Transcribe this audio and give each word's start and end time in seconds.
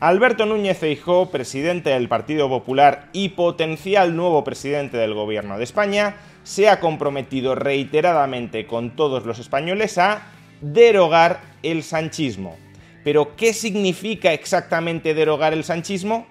Alberto 0.00 0.46
Núñez 0.46 0.78
Feijóo, 0.78 1.28
presidente 1.30 1.90
del 1.90 2.08
Partido 2.08 2.48
Popular 2.48 3.08
y 3.12 3.30
potencial 3.30 4.14
nuevo 4.14 4.44
presidente 4.44 4.96
del 4.96 5.12
Gobierno 5.12 5.58
de 5.58 5.64
España, 5.64 6.14
se 6.44 6.68
ha 6.68 6.78
comprometido 6.78 7.56
reiteradamente 7.56 8.68
con 8.68 8.94
todos 8.94 9.26
los 9.26 9.40
españoles 9.40 9.98
a 9.98 10.22
derogar 10.60 11.40
el 11.64 11.82
sanchismo. 11.82 12.56
Pero, 13.02 13.34
¿qué 13.34 13.52
significa 13.52 14.32
exactamente 14.32 15.14
derogar 15.14 15.52
el 15.52 15.64
sanchismo? 15.64 16.28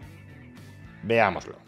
Veámoslo. 1.04 1.67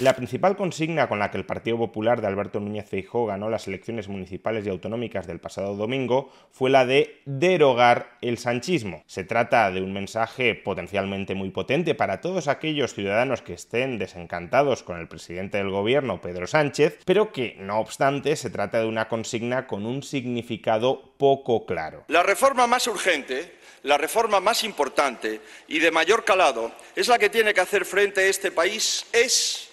La 0.00 0.16
principal 0.16 0.56
consigna 0.56 1.08
con 1.08 1.20
la 1.20 1.30
que 1.30 1.38
el 1.38 1.46
Partido 1.46 1.78
Popular 1.78 2.20
de 2.20 2.26
Alberto 2.26 2.58
Núñez 2.58 2.88
Feijóo 2.88 3.26
ganó 3.26 3.48
las 3.48 3.68
elecciones 3.68 4.08
municipales 4.08 4.66
y 4.66 4.68
autonómicas 4.68 5.28
del 5.28 5.38
pasado 5.38 5.76
domingo 5.76 6.32
fue 6.50 6.68
la 6.68 6.84
de 6.84 7.22
derogar 7.26 8.18
el 8.20 8.38
sanchismo. 8.38 9.04
Se 9.06 9.22
trata 9.22 9.70
de 9.70 9.82
un 9.82 9.92
mensaje 9.92 10.56
potencialmente 10.56 11.36
muy 11.36 11.50
potente 11.50 11.94
para 11.94 12.20
todos 12.20 12.48
aquellos 12.48 12.92
ciudadanos 12.92 13.40
que 13.40 13.52
estén 13.52 13.98
desencantados 13.98 14.82
con 14.82 14.98
el 14.98 15.06
presidente 15.06 15.58
del 15.58 15.70
gobierno, 15.70 16.20
Pedro 16.20 16.48
Sánchez, 16.48 16.98
pero 17.04 17.30
que, 17.30 17.56
no 17.60 17.78
obstante, 17.78 18.34
se 18.34 18.50
trata 18.50 18.80
de 18.80 18.86
una 18.86 19.06
consigna 19.06 19.68
con 19.68 19.86
un 19.86 20.02
significado 20.02 21.14
poco 21.18 21.66
claro. 21.66 22.04
La 22.08 22.24
reforma 22.24 22.66
más 22.66 22.88
urgente 22.88 23.62
la 23.84 23.98
reforma 23.98 24.40
más 24.40 24.64
importante 24.64 25.42
y 25.68 25.78
de 25.78 25.90
mayor 25.90 26.24
calado 26.24 26.72
es 26.96 27.06
la 27.06 27.18
que 27.18 27.28
tiene 27.28 27.52
que 27.52 27.60
hacer 27.60 27.84
frente 27.84 28.22
a 28.22 28.26
este 28.26 28.50
país 28.50 29.04
es 29.12 29.63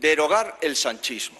derogar 0.00 0.58
el 0.60 0.76
sanchismo. 0.76 1.38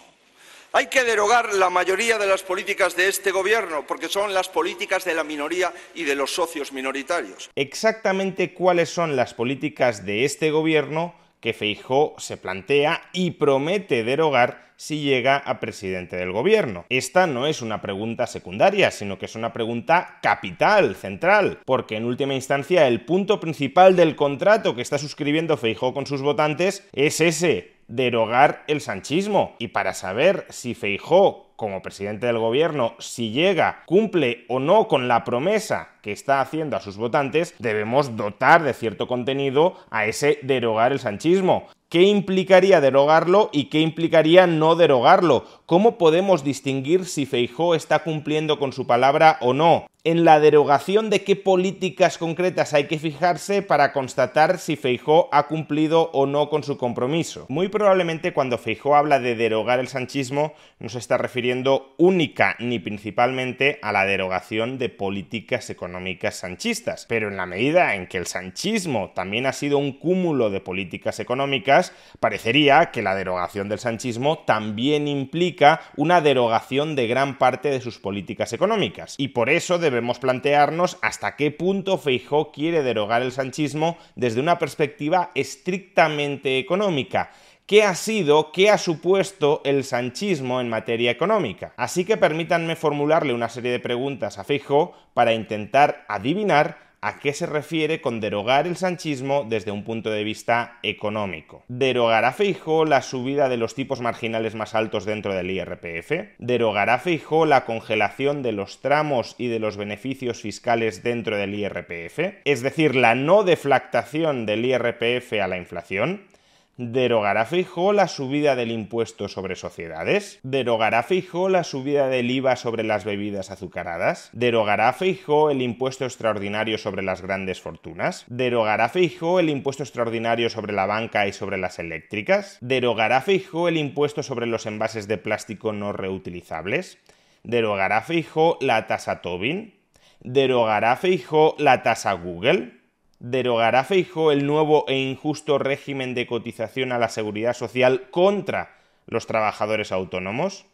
Hay 0.74 0.86
que 0.86 1.04
derogar 1.04 1.52
la 1.52 1.68
mayoría 1.68 2.16
de 2.16 2.26
las 2.26 2.42
políticas 2.42 2.96
de 2.96 3.08
este 3.08 3.30
gobierno 3.30 3.86
porque 3.86 4.08
son 4.08 4.32
las 4.32 4.48
políticas 4.48 5.04
de 5.04 5.14
la 5.14 5.22
minoría 5.22 5.70
y 5.94 6.04
de 6.04 6.14
los 6.14 6.34
socios 6.34 6.72
minoritarios. 6.72 7.50
Exactamente 7.54 8.54
cuáles 8.54 8.88
son 8.88 9.14
las 9.14 9.34
políticas 9.34 10.06
de 10.06 10.24
este 10.24 10.50
gobierno 10.50 11.14
que 11.40 11.52
Feijó 11.52 12.14
se 12.18 12.38
plantea 12.38 13.02
y 13.12 13.32
promete 13.32 14.04
derogar 14.04 14.72
si 14.76 15.00
llega 15.00 15.36
a 15.36 15.60
presidente 15.60 16.16
del 16.16 16.32
gobierno. 16.32 16.86
Esta 16.88 17.26
no 17.26 17.46
es 17.46 17.62
una 17.62 17.80
pregunta 17.80 18.26
secundaria, 18.26 18.90
sino 18.90 19.18
que 19.18 19.26
es 19.26 19.36
una 19.36 19.52
pregunta 19.52 20.18
capital, 20.22 20.96
central, 20.96 21.58
porque 21.64 21.96
en 21.96 22.04
última 22.04 22.34
instancia 22.34 22.88
el 22.88 23.04
punto 23.04 23.38
principal 23.38 23.94
del 23.94 24.16
contrato 24.16 24.74
que 24.74 24.82
está 24.82 24.98
suscribiendo 24.98 25.56
Feijó 25.56 25.94
con 25.94 26.06
sus 26.06 26.22
votantes 26.22 26.88
es 26.92 27.20
ese, 27.20 27.71
derogar 27.88 28.64
el 28.66 28.80
sanchismo. 28.80 29.54
Y 29.58 29.68
para 29.68 29.94
saber 29.94 30.46
si 30.50 30.74
Feijó 30.74 31.52
como 31.56 31.82
presidente 31.82 32.26
del 32.26 32.38
gobierno, 32.38 32.94
si 32.98 33.30
llega, 33.30 33.82
cumple 33.86 34.44
o 34.48 34.58
no 34.58 34.88
con 34.88 35.06
la 35.06 35.24
promesa 35.24 35.90
que 36.02 36.12
está 36.12 36.40
haciendo 36.40 36.76
a 36.76 36.80
sus 36.80 36.96
votantes, 36.96 37.54
debemos 37.58 38.16
dotar 38.16 38.62
de 38.62 38.74
cierto 38.74 39.06
contenido 39.06 39.76
a 39.90 40.06
ese 40.06 40.38
derogar 40.42 40.92
el 40.92 40.98
sanchismo. 40.98 41.68
¿Qué 41.88 42.02
implicaría 42.02 42.80
derogarlo 42.80 43.50
y 43.52 43.66
qué 43.66 43.80
implicaría 43.80 44.46
no 44.46 44.76
derogarlo? 44.76 45.44
¿Cómo 45.66 45.98
podemos 45.98 46.42
distinguir 46.42 47.04
si 47.04 47.26
Feijó 47.26 47.74
está 47.74 48.02
cumpliendo 48.02 48.58
con 48.58 48.72
su 48.72 48.86
palabra 48.86 49.36
o 49.42 49.52
no? 49.52 49.86
En 50.04 50.24
la 50.24 50.40
derogación 50.40 51.10
de 51.10 51.22
qué 51.22 51.36
políticas 51.36 52.18
concretas 52.18 52.74
hay 52.74 52.88
que 52.88 52.98
fijarse 52.98 53.62
para 53.62 53.92
constatar 53.92 54.58
si 54.58 54.74
Feijó 54.74 55.28
ha 55.30 55.46
cumplido 55.46 56.10
o 56.12 56.26
no 56.26 56.50
con 56.50 56.64
su 56.64 56.76
compromiso. 56.76 57.46
Muy 57.48 57.68
probablemente 57.68 58.32
cuando 58.32 58.58
Feijó 58.58 58.96
habla 58.96 59.20
de 59.20 59.36
derogar 59.36 59.78
el 59.78 59.86
sanchismo 59.86 60.54
no 60.80 60.88
se 60.88 60.98
está 60.98 61.18
refiriendo 61.18 61.94
única 61.98 62.56
ni 62.58 62.80
principalmente 62.80 63.78
a 63.80 63.92
la 63.92 64.04
derogación 64.04 64.76
de 64.76 64.88
políticas 64.88 65.70
económicas 65.70 66.34
sanchistas, 66.34 67.06
pero 67.08 67.28
en 67.28 67.36
la 67.36 67.46
medida 67.46 67.94
en 67.94 68.08
que 68.08 68.18
el 68.18 68.26
sanchismo 68.26 69.12
también 69.14 69.46
ha 69.46 69.52
sido 69.52 69.78
un 69.78 69.92
cúmulo 69.92 70.50
de 70.50 70.60
políticas 70.60 71.20
económicas, 71.20 71.92
parecería 72.18 72.90
que 72.90 73.02
la 73.02 73.14
derogación 73.14 73.68
del 73.68 73.78
sanchismo 73.78 74.40
también 74.40 75.06
implica 75.06 75.80
una 75.96 76.20
derogación 76.20 76.96
de 76.96 77.06
gran 77.06 77.38
parte 77.38 77.70
de 77.70 77.80
sus 77.80 78.00
políticas 78.00 78.52
económicas. 78.52 79.14
Y 79.16 79.28
por 79.28 79.48
eso 79.48 79.78
debemos 79.92 80.18
plantearnos 80.18 80.98
hasta 81.02 81.36
qué 81.36 81.50
punto 81.50 81.98
Feijó 81.98 82.50
quiere 82.50 82.82
derogar 82.82 83.22
el 83.22 83.30
sanchismo 83.30 83.98
desde 84.16 84.40
una 84.40 84.58
perspectiva 84.58 85.30
estrictamente 85.34 86.58
económica. 86.58 87.30
¿Qué 87.66 87.84
ha 87.84 87.94
sido, 87.94 88.50
qué 88.52 88.70
ha 88.70 88.76
supuesto 88.76 89.60
el 89.64 89.84
sanchismo 89.84 90.60
en 90.60 90.68
materia 90.68 91.10
económica? 91.10 91.72
Así 91.76 92.04
que 92.04 92.16
permítanme 92.16 92.74
formularle 92.74 93.32
una 93.32 93.48
serie 93.48 93.70
de 93.70 93.78
preguntas 93.78 94.38
a 94.38 94.44
Feijó 94.44 94.92
para 95.14 95.32
intentar 95.32 96.04
adivinar 96.08 96.91
a 97.02 97.18
qué 97.18 97.34
se 97.34 97.46
refiere 97.46 98.00
con 98.00 98.20
derogar 98.20 98.66
el 98.66 98.76
sanchismo 98.76 99.44
desde 99.48 99.72
un 99.72 99.82
punto 99.82 100.10
de 100.10 100.22
vista 100.22 100.78
económico. 100.82 101.64
¿Derogará 101.68 102.32
Feijó 102.32 102.84
la 102.84 103.02
subida 103.02 103.48
de 103.48 103.56
los 103.56 103.74
tipos 103.74 104.00
marginales 104.00 104.54
más 104.54 104.74
altos 104.74 105.04
dentro 105.04 105.34
del 105.34 105.50
IRPF? 105.50 106.12
¿Derogará 106.38 106.98
Feijó 106.98 107.44
la 107.44 107.64
congelación 107.64 108.42
de 108.42 108.52
los 108.52 108.80
tramos 108.80 109.34
y 109.36 109.48
de 109.48 109.58
los 109.58 109.76
beneficios 109.76 110.40
fiscales 110.40 111.02
dentro 111.02 111.36
del 111.36 111.54
IRPF? 111.54 112.40
Es 112.44 112.62
decir, 112.62 112.94
la 112.94 113.16
no 113.16 113.42
deflactación 113.42 114.46
del 114.46 114.64
IRPF 114.64 115.32
a 115.42 115.48
la 115.48 115.58
inflación. 115.58 116.31
¿Derogará 116.78 117.44
Fijo 117.44 117.92
la 117.92 118.08
subida 118.08 118.56
del 118.56 118.70
impuesto 118.70 119.28
sobre 119.28 119.56
sociedades? 119.56 120.40
¿Derogará 120.42 121.02
Fijo 121.02 121.50
la 121.50 121.64
subida 121.64 122.08
del 122.08 122.30
IVA 122.30 122.56
sobre 122.56 122.82
las 122.82 123.04
bebidas 123.04 123.50
azucaradas? 123.50 124.30
¿Derogará 124.32 124.94
Fijo 124.94 125.50
el 125.50 125.60
impuesto 125.60 126.06
extraordinario 126.06 126.78
sobre 126.78 127.02
las 127.02 127.20
grandes 127.20 127.60
fortunas? 127.60 128.24
¿Derogará 128.28 128.88
Fijo 128.88 129.38
el 129.38 129.50
impuesto 129.50 129.82
extraordinario 129.82 130.48
sobre 130.48 130.72
la 130.72 130.86
banca 130.86 131.26
y 131.26 131.34
sobre 131.34 131.58
las 131.58 131.78
eléctricas? 131.78 132.56
¿Derogará 132.62 133.20
Fijo 133.20 133.68
el 133.68 133.76
impuesto 133.76 134.22
sobre 134.22 134.46
los 134.46 134.64
envases 134.64 135.06
de 135.06 135.18
plástico 135.18 135.74
no 135.74 135.92
reutilizables? 135.92 136.96
¿Derogará 137.42 138.00
Fijo 138.00 138.56
la 138.62 138.86
tasa 138.86 139.20
Tobin? 139.20 139.74
¿Derogará 140.20 140.96
Fijo 140.96 141.54
la 141.58 141.82
tasa 141.82 142.14
Google? 142.14 142.81
Derogará 143.22 143.84
Feijóo 143.84 144.32
el 144.32 144.46
nuevo 144.46 144.84
e 144.88 144.98
injusto 144.98 145.56
régimen 145.56 146.12
de 146.12 146.26
cotización 146.26 146.90
a 146.90 146.98
la 146.98 147.08
seguridad 147.08 147.54
social 147.54 148.08
contra 148.10 148.74
los 149.06 149.28
trabajadores 149.28 149.92
autónomos? 149.92 150.66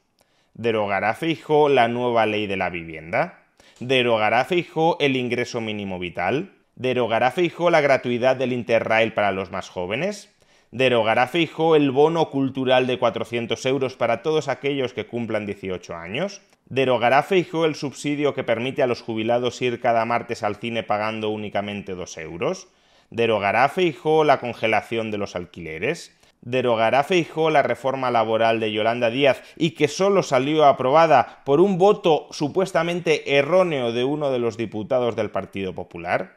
¿Derogará 0.54 1.12
Feijóo 1.12 1.69
la 1.69 1.88
nueva 1.88 2.25
ley 2.25 2.47
de 2.47 2.56
la 2.56 2.70
vivienda? 2.70 3.44
¿Derogará 3.81 4.47
Feijóo 4.47 4.97
el 4.98 5.16
ingreso 5.16 5.60
mínimo 5.60 5.98
vital? 5.98 6.54
¿Derogará 6.75 7.32
Feijóo 7.32 7.69
la 7.69 7.82
gratuidad 7.82 8.36
del 8.36 8.54
Interrail 8.54 9.12
para 9.12 9.30
los 9.30 9.50
más 9.50 9.69
jóvenes? 9.69 10.34
¿Derogará 10.70 11.26
Feijóo 11.26 11.76
el 11.76 11.91
bono 11.91 12.30
cultural 12.30 12.86
de 12.86 12.98
400 12.98 13.66
euros 13.66 13.97
para 13.97 14.22
todos 14.22 14.48
aquellos 14.48 14.94
que 14.94 15.06
cumplan 15.06 15.44
18 15.44 15.94
años? 15.94 16.41
¿Derogará 16.70 17.22
Feijóo 17.22 17.64
el 17.64 17.74
subsidio 17.74 18.34
que 18.34 18.44
permite 18.44 18.82
a 18.82 18.86
los 18.86 19.00
jubilados 19.00 19.62
ir 19.62 19.80
cada 19.80 20.04
martes 20.04 20.42
al 20.42 20.56
cine 20.56 20.82
pagando 20.82 21.30
únicamente 21.30 21.94
2 21.94 22.18
euros? 22.18 22.68
¿Derogará 23.09 23.70
Feijóo 23.70 24.22
la 24.22 24.38
congelación 24.38 25.10
de 25.10 25.16
los 25.16 25.34
alquileres? 25.34 26.15
¿Derogará 26.42 27.04
Feijóo 27.04 27.48
la 27.48 27.62
reforma 27.62 28.10
laboral 28.10 28.60
de 28.60 28.70
Yolanda 28.70 29.09
Díaz 29.09 29.42
y 29.56 29.70
que 29.70 29.88
solo 29.88 30.22
salió 30.22 30.66
aprobada 30.66 31.41
por 31.47 31.62
un 31.62 31.78
voto 31.78 32.26
supuestamente 32.32 33.38
erróneo 33.38 33.92
de 33.92 34.04
uno 34.04 34.30
de 34.30 34.38
los 34.38 34.59
diputados 34.59 35.16
del 35.16 35.30
Partido 35.30 35.74
Popular? 35.74 36.36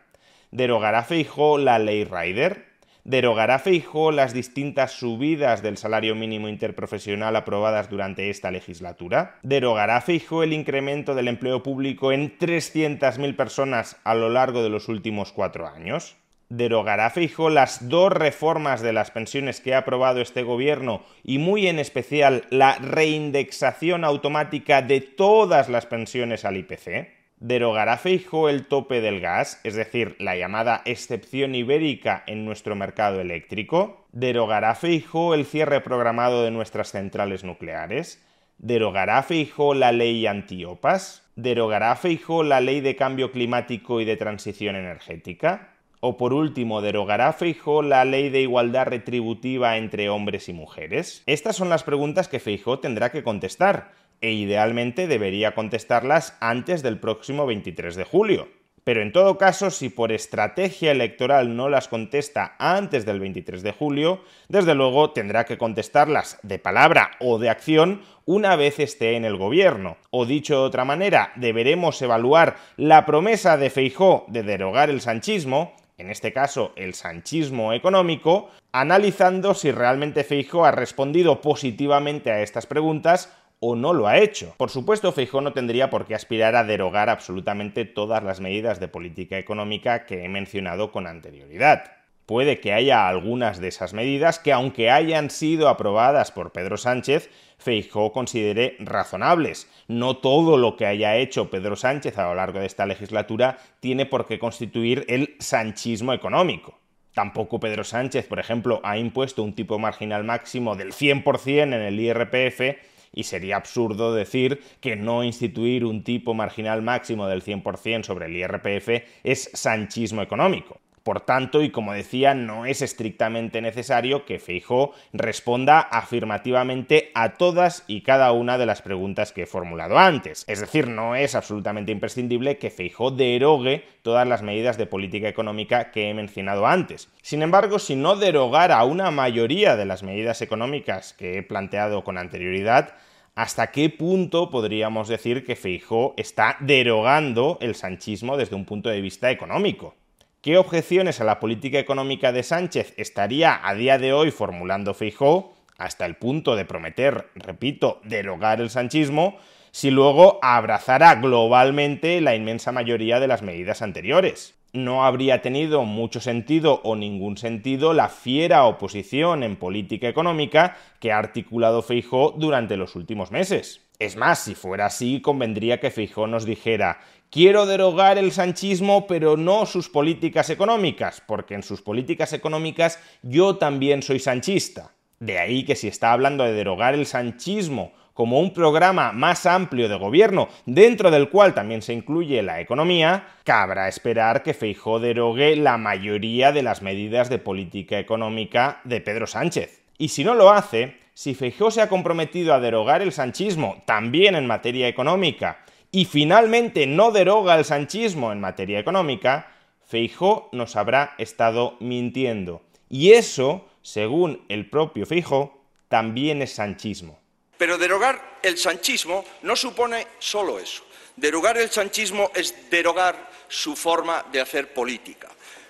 ¿Derogará 0.52 1.04
Feijóo 1.04 1.58
la 1.58 1.78
ley 1.78 2.06
Rider? 2.06 2.71
¿Derogará 3.04 3.58
Feijó 3.58 4.12
las 4.12 4.32
distintas 4.32 4.92
subidas 4.92 5.64
del 5.64 5.78
salario 5.78 6.14
mínimo 6.14 6.48
interprofesional 6.48 7.36
aprobadas 7.36 7.90
durante 7.90 8.30
esta 8.30 8.52
legislatura? 8.52 9.40
¿Derogará 9.42 10.02
Feijó 10.02 10.44
el 10.44 10.54
incremento 10.54 11.16
del 11.16 11.28
empleo 11.28 11.64
público 11.64 12.12
en 12.12 12.38
300.000 12.38 13.36
personas 13.36 13.98
a 14.04 14.14
lo 14.14 14.30
largo 14.30 14.62
de 14.62 14.70
los 14.70 14.88
últimos 14.88 15.32
cuatro 15.32 15.68
años? 15.68 16.16
¿Derogará 16.50 17.10
Feijó 17.10 17.50
las 17.50 17.90
dos 17.90 18.12
reformas 18.12 18.82
de 18.82 18.94
las 18.94 19.10
pensiones 19.10 19.62
que 19.62 19.74
ha 19.74 19.80
aprobado 19.80 20.22
este 20.22 20.44
gobierno 20.44 21.02
y 21.24 21.40
muy 21.40 21.68
en 21.68 21.80
especial 21.80 22.44
la 22.52 22.76
reindexación 22.76 24.04
automática 24.04 24.84
de 24.84 25.02
todas 25.02 25.70
las 25.70 25.88
pensiones 25.88 26.46
al 26.46 26.58
IPC? 26.58 27.21
¿Derogará 27.42 27.98
Feijóo 27.98 28.50
el 28.50 28.68
tope 28.68 29.02
del 29.02 29.20
gas, 29.20 29.60
es 29.64 29.74
decir, 29.74 30.16
la 30.20 30.36
llamada 30.36 30.84
excepción 30.86 31.56
ibérica 31.56 32.24
en 32.28 32.46
nuestro 32.46 32.76
mercado 32.76 33.20
eléctrico? 33.20 34.06
¿Derogará 34.12 34.76
Feijóo 34.76 35.34
el 35.34 35.48
cierre 35.48 35.82
programado 35.82 36.44
de 36.44 36.52
nuestras 36.52 36.92
centrales 36.92 37.44
nucleares? 37.44 38.24
¿Derogará 38.60 39.24
Feijóo 39.24 39.74
la 39.74 39.92
ley 39.92 40.28
antiopas? 40.28 41.28
¿Derogará 41.36 41.96
Feijóo 41.96 42.44
la 42.44 42.62
ley 42.62 42.80
de 42.80 42.96
cambio 42.96 43.32
climático 43.32 44.00
y 44.02 44.06
de 44.06 44.18
transición 44.18 44.76
energética? 44.76 45.70
O 46.00 46.18
por 46.18 46.34
último, 46.34 46.84
¿derogará 46.84 47.34
Feijóo 47.34 47.82
la 47.82 48.06
ley 48.06 48.30
de 48.30 48.42
igualdad 48.42 48.86
retributiva 48.86 49.78
entre 49.78 50.10
hombres 50.10 50.48
y 50.48 50.54
mujeres? 50.54 51.24
Estas 51.26 51.56
son 51.56 51.70
las 51.70 51.84
preguntas 51.84 52.28
que 52.28 52.40
Feijóo 52.40 52.78
tendrá 52.78 53.12
que 53.12 53.24
contestar 53.24 53.94
e 54.22 54.32
idealmente 54.32 55.08
debería 55.08 55.54
contestarlas 55.54 56.38
antes 56.40 56.84
del 56.84 57.00
próximo 57.00 57.46
23 57.46 57.96
de 57.96 58.04
julio. 58.04 58.62
Pero 58.84 59.04
en 59.04 59.12
todo 59.12 59.38
caso, 59.38 59.70
si 59.70 59.90
por 59.90 60.12
estrategia 60.12 60.92
electoral 60.92 61.56
no 61.56 61.70
las 61.70 61.88
contesta 61.88 62.56
antes 62.58 63.06
del 63.06 63.20
23 63.20 63.62
de 63.62 63.72
julio, 63.72 64.22
desde 64.48 64.74
luego 64.74 65.12
tendrá 65.12 65.46
que 65.46 65.60
contestarlas 65.60 66.40
de 66.42 66.58
palabra 66.58 67.12
o 67.20 67.38
de 67.38 67.50
acción 67.50 68.02
una 68.26 68.56
vez 68.56 68.80
esté 68.80 69.16
en 69.16 69.26
el 69.26 69.38
gobierno. 69.38 69.98
O 70.10 70.26
dicho 70.26 70.56
de 70.56 70.62
otra 70.62 70.84
manera, 70.84 71.32
deberemos 71.36 72.02
evaluar 72.02 72.58
la 72.76 73.06
promesa 73.06 73.56
de 73.58 73.70
Feijó 73.70 74.26
de 74.30 74.42
derogar 74.42 74.90
el 74.90 75.02
sanchismo, 75.02 75.76
en 76.00 76.10
este 76.10 76.34
caso 76.34 76.74
el 76.76 76.96
sanchismo 76.96 77.74
económico, 77.74 78.50
analizando 78.72 79.54
si 79.54 79.72
realmente 79.72 80.24
Feijó 80.24 80.66
ha 80.66 80.72
respondido 80.72 81.42
positivamente 81.42 82.32
a 82.32 82.42
estas 82.42 82.66
preguntas 82.66 83.32
o 83.64 83.76
no 83.76 83.94
lo 83.94 84.08
ha 84.08 84.18
hecho. 84.18 84.56
Por 84.58 84.72
supuesto, 84.72 85.12
Feijóo 85.12 85.40
no 85.40 85.54
tendría 85.54 85.92
por 85.92 86.06
qué 86.06 86.16
aspirar 86.16 86.56
a 86.56 86.64
derogar 86.64 87.10
absolutamente 87.10 87.86
todas 87.86 88.24
las 88.24 88.42
medidas 88.42 88.80
de 88.80 88.88
política 88.88 89.38
económica 89.38 90.08
que 90.08 90.26
he 90.26 90.30
mencionado 90.30 90.92
con 90.92 91.06
anterioridad. 91.06 91.84
Puede 92.26 92.60
que 92.60 92.74
haya 92.74 93.08
algunas 93.08 93.60
de 93.62 93.68
esas 93.68 93.94
medidas 93.94 94.40
que, 94.40 94.52
aunque 94.52 94.90
hayan 94.90 95.30
sido 95.30 95.70
aprobadas 95.70 96.32
por 96.32 96.52
Pedro 96.52 96.78
Sánchez, 96.78 97.30
Feijóo 97.60 98.12
considere 98.12 98.78
razonables. 98.80 99.70
No 99.88 100.18
todo 100.18 100.58
lo 100.58 100.76
que 100.76 100.88
haya 100.88 101.18
hecho 101.18 101.52
Pedro 101.52 101.76
Sánchez 101.76 102.18
a 102.18 102.30
lo 102.30 102.36
largo 102.36 102.60
de 102.60 102.66
esta 102.66 102.88
legislatura 102.88 103.60
tiene 103.80 104.08
por 104.08 104.26
qué 104.26 104.40
constituir 104.40 105.06
el 105.08 105.36
sanchismo 105.40 106.14
económico. 106.14 106.80
Tampoco 107.14 107.60
Pedro 107.60 107.84
Sánchez, 107.84 108.26
por 108.26 108.40
ejemplo, 108.40 108.80
ha 108.84 108.98
impuesto 108.98 109.44
un 109.44 109.54
tipo 109.54 109.78
marginal 109.78 110.24
máximo 110.24 110.76
del 110.76 110.94
100% 110.94 111.62
en 111.62 111.74
el 111.74 112.00
IRPF 112.00 112.90
y 113.14 113.24
sería 113.24 113.58
absurdo 113.58 114.14
decir 114.14 114.62
que 114.80 114.96
no 114.96 115.24
instituir 115.24 115.86
un 115.86 116.04
tipo 116.04 116.34
marginal 116.34 116.82
máximo 116.82 117.28
del 117.28 117.44
100% 117.44 118.04
sobre 118.04 118.28
el 118.28 118.36
IRPF 118.38 119.04
es 119.24 119.50
sanchismo 119.54 120.22
económico. 120.22 120.80
Por 121.04 121.22
tanto, 121.22 121.64
y 121.64 121.72
como 121.72 121.94
decía, 121.94 122.36
no 122.36 122.68
es 122.68 122.84
estrictamente 122.84 123.60
necesario 123.60 124.24
que 124.24 124.38
Feijó 124.38 124.94
responda 125.14 125.80
afirmativamente 125.80 127.10
a 127.16 127.34
todas 127.34 127.84
y 127.88 128.02
cada 128.02 128.32
una 128.34 128.60
de 128.60 128.68
las 128.68 128.84
preguntas 128.84 129.32
que 129.32 129.44
he 129.44 129.48
formulado 129.48 129.98
antes. 129.98 130.44
Es 130.48 130.60
decir, 130.60 130.88
no 130.88 131.16
es 131.16 131.34
absolutamente 131.34 131.92
imprescindible 131.92 132.60
que 132.60 132.70
Feijó 132.70 133.10
derogue 133.10 133.84
todas 134.04 134.28
las 134.28 134.44
medidas 134.44 134.78
de 134.78 134.86
política 134.86 135.28
económica 135.28 135.90
que 135.90 136.10
he 136.10 136.14
mencionado 136.14 136.68
antes. 136.68 137.10
Sin 137.24 137.42
embargo, 137.42 137.80
si 137.80 137.96
no 137.96 138.16
derogara 138.16 138.84
una 138.84 139.10
mayoría 139.10 139.76
de 139.76 139.86
las 139.86 140.04
medidas 140.04 140.44
económicas 140.44 141.14
que 141.14 141.40
he 141.40 141.44
planteado 141.44 142.04
con 142.04 142.20
anterioridad, 142.20 142.94
¿hasta 143.34 143.72
qué 143.72 143.90
punto 143.90 144.52
podríamos 144.52 145.08
decir 145.08 145.44
que 145.46 145.56
Feijó 145.56 146.14
está 146.18 146.58
derogando 146.60 147.58
el 147.60 147.74
sanchismo 147.74 148.38
desde 148.38 148.56
un 148.56 148.66
punto 148.66 148.90
de 148.90 149.02
vista 149.02 149.32
económico? 149.32 149.96
¿Qué 150.42 150.58
objeciones 150.58 151.22
a 151.22 151.24
la 151.24 151.40
política 151.40 151.78
económica 151.78 152.32
de 152.32 152.42
Sánchez 152.42 152.96
estaría 152.98 153.62
a 153.64 153.76
día 153.76 154.00
de 154.00 154.12
hoy 154.12 154.32
formulando 154.32 154.96
Feijó, 154.96 155.54
hasta 155.78 156.08
el 156.08 156.16
punto 156.16 156.56
de 156.56 156.66
prometer, 156.66 157.28
repito, 157.36 158.02
derogar 158.06 158.60
el 158.60 158.72
sanchismo, 158.72 159.38
si 159.70 159.92
luego 159.92 160.40
abrazara 160.42 161.14
globalmente 161.14 162.20
la 162.22 162.34
inmensa 162.34 162.72
mayoría 162.72 163.20
de 163.20 163.28
las 163.28 163.44
medidas 163.44 163.84
anteriores? 163.84 164.56
No 164.74 165.06
habría 165.06 165.44
tenido 165.44 165.84
mucho 165.84 166.20
sentido 166.20 166.82
o 166.84 166.96
ningún 166.96 167.38
sentido 167.38 167.94
la 167.94 168.10
fiera 168.10 168.64
oposición 168.64 169.44
en 169.44 169.58
política 169.58 170.08
económica 170.08 170.76
que 171.00 171.12
ha 171.12 171.20
articulado 171.20 171.84
Feijó 171.84 172.34
durante 172.36 172.78
los 172.78 172.96
últimos 172.96 173.30
meses. 173.30 173.82
Es 174.00 174.16
más, 174.16 174.40
si 174.40 174.56
fuera 174.56 174.88
así, 174.88 175.22
convendría 175.22 175.80
que 175.80 175.92
Feijó 175.92 176.26
nos 176.26 176.46
dijera 176.46 177.02
Quiero 177.32 177.66
derogar 177.66 178.18
el 178.18 178.34
sanchismo, 178.34 179.08
pero 179.08 179.38
no 179.38 179.66
sus 179.66 179.88
políticas 179.88 180.50
económicas, 180.50 181.24
porque 181.26 181.54
en 181.54 181.64
sus 181.64 181.82
políticas 181.82 182.34
económicas 182.34 183.00
yo 183.22 183.56
también 183.56 184.04
soy 184.04 184.20
sanchista. 184.20 184.92
De 185.18 185.40
ahí 185.40 185.64
que 185.64 185.78
si 185.78 185.88
está 185.88 186.12
hablando 186.12 186.44
de 186.44 186.52
derogar 186.52 186.94
el 186.94 187.06
sanchismo 187.06 187.94
como 188.14 188.42
un 188.42 188.54
programa 188.54 189.14
más 189.14 189.46
amplio 189.46 189.88
de 189.88 189.96
gobierno, 189.96 190.50
dentro 190.66 191.10
del 191.10 191.30
cual 191.30 191.54
también 191.54 191.82
se 191.82 191.94
incluye 191.94 192.42
la 192.42 192.60
economía, 192.60 193.26
cabrá 193.46 193.88
esperar 193.88 194.44
que 194.44 194.54
Feijó 194.54 195.00
derogue 195.00 195.56
la 195.56 195.78
mayoría 195.78 196.52
de 196.52 196.64
las 196.64 196.82
medidas 196.82 197.30
de 197.30 197.38
política 197.38 197.98
económica 197.98 198.82
de 198.84 199.00
Pedro 199.00 199.26
Sánchez. 199.26 199.84
Y 199.98 200.10
si 200.10 200.26
no 200.26 200.34
lo 200.34 200.52
hace, 200.52 200.98
si 201.14 201.34
Feijó 201.34 201.72
se 201.72 201.82
ha 201.82 201.88
comprometido 201.88 202.54
a 202.54 202.60
derogar 202.60 203.02
el 203.02 203.14
sanchismo 203.14 203.84
también 203.86 204.36
en 204.36 204.48
materia 204.48 204.90
económica 204.90 205.64
y 205.92 206.06
finalmente 206.06 206.88
no 206.88 207.12
deroga 207.12 207.56
el 207.56 207.66
sanchismo 207.66 208.32
en 208.32 208.40
materia 208.40 208.80
económica, 208.80 209.54
Feijó 209.86 210.48
nos 210.54 210.78
habrá 210.78 211.16
estado 211.18 211.76
mintiendo. 211.82 212.62
Y 212.90 213.12
eso, 213.12 213.68
según 213.82 214.46
el 214.48 214.70
propio 214.70 215.06
Feijó, 215.06 215.62
también 215.90 216.42
es 216.42 216.54
sanchismo. 216.54 217.20
Pero 217.58 217.78
derogar 217.78 218.40
el 218.42 218.58
sanchismo 218.58 219.26
no 219.42 219.56
supone 219.56 220.08
solo 220.20 220.60
eso. 220.60 220.84
Derogar 221.18 221.58
el 221.58 221.70
sanchismo 221.70 222.32
es 222.34 222.70
derogar 222.70 223.30
su 223.50 223.76
forma 223.76 224.26
de 224.32 224.40
hacer 224.40 224.74
política. 224.74 225.28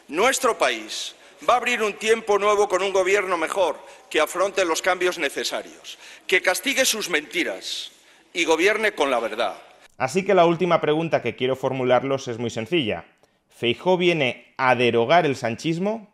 Nuestro 0.07 0.55
país 0.55 1.15
va 1.49 1.55
a 1.55 1.57
abrir 1.57 1.81
un 1.81 1.93
tiempo 1.93 2.37
nuevo 2.37 2.69
con 2.69 2.83
un 2.83 2.93
gobierno 2.93 3.37
mejor 3.37 3.83
que 4.07 4.21
afronte 4.21 4.63
los 4.65 4.83
cambios 4.83 5.17
necesarios, 5.17 5.97
que 6.27 6.43
castigue 6.43 6.85
sus 6.85 7.09
mentiras 7.09 7.91
y 8.33 8.45
gobierne 8.45 8.93
con 8.93 9.09
la 9.09 9.19
verdad 9.19 9.70
Así 10.01 10.25
que 10.25 10.33
la 10.33 10.47
última 10.47 10.81
pregunta 10.81 11.21
que 11.21 11.35
quiero 11.35 11.55
formularlos 11.55 12.27
es 12.27 12.39
muy 12.39 12.49
sencilla. 12.49 13.05
¿Feijó 13.49 13.97
viene 13.97 14.47
a 14.57 14.73
derogar 14.73 15.27
el 15.27 15.35
sanchismo 15.35 16.11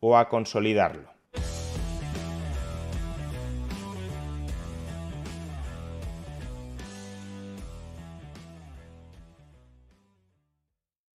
o 0.00 0.16
a 0.16 0.28
consolidarlo? 0.28 1.12